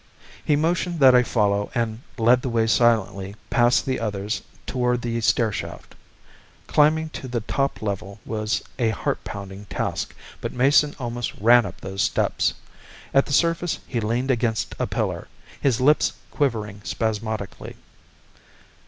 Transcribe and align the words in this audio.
He 0.43 0.55
motioned 0.55 0.99
that 1.01 1.13
I 1.13 1.21
follow 1.21 1.69
and 1.75 2.01
led 2.17 2.41
the 2.41 2.49
way 2.49 2.65
silently 2.65 3.35
past 3.51 3.85
the 3.85 3.99
others 3.99 4.41
toward 4.65 5.03
the 5.03 5.21
stair 5.21 5.51
shaft. 5.51 5.93
Climbing 6.65 7.09
to 7.11 7.27
the 7.27 7.41
top 7.41 7.83
level 7.83 8.19
was 8.25 8.63
a 8.79 8.89
heart 8.89 9.23
pounding 9.23 9.65
task, 9.65 10.15
but 10.41 10.53
Mason 10.53 10.95
almost 10.97 11.35
ran 11.35 11.67
up 11.67 11.81
those 11.81 12.01
steps. 12.01 12.55
At 13.13 13.27
the 13.27 13.33
surface 13.33 13.77
he 13.85 13.99
leaned 13.99 14.31
against 14.31 14.73
a 14.79 14.87
pillar, 14.87 15.27
his 15.61 15.79
lips 15.79 16.13
quivering 16.31 16.81
spasmodically. 16.83 17.75